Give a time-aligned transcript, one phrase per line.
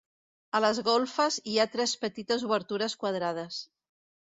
[0.59, 3.67] A les golfes, hi ha tres petites obertures quadrades.